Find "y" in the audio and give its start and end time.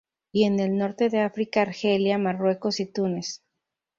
0.31-0.45, 2.79-2.87